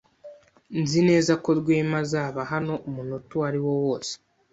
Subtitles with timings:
[0.81, 4.13] Nzi neza ko Rwema azaba hano umunota uwariwo wose.